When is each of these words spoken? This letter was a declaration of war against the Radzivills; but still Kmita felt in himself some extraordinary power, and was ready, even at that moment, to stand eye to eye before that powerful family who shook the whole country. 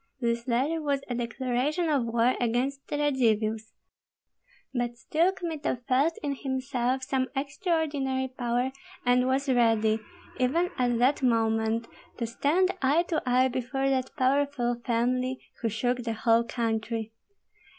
This 0.19 0.47
letter 0.47 0.81
was 0.81 1.01
a 1.07 1.13
declaration 1.13 1.87
of 1.87 2.05
war 2.07 2.33
against 2.39 2.87
the 2.87 2.97
Radzivills; 2.97 3.71
but 4.73 4.97
still 4.97 5.31
Kmita 5.31 5.83
felt 5.87 6.17
in 6.23 6.33
himself 6.33 7.03
some 7.03 7.27
extraordinary 7.35 8.27
power, 8.29 8.71
and 9.05 9.27
was 9.27 9.47
ready, 9.47 9.99
even 10.39 10.71
at 10.79 10.97
that 10.97 11.21
moment, 11.21 11.87
to 12.17 12.25
stand 12.25 12.71
eye 12.81 13.03
to 13.09 13.21
eye 13.27 13.47
before 13.47 13.91
that 13.91 14.09
powerful 14.17 14.81
family 14.83 15.39
who 15.61 15.69
shook 15.69 15.99
the 15.99 16.13
whole 16.13 16.45
country. 16.45 17.13